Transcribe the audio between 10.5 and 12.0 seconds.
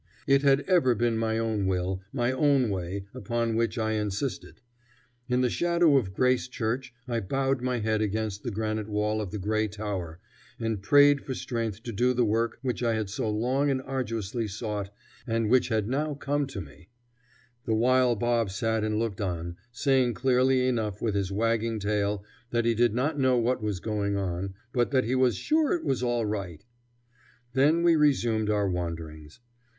and prayed for strength to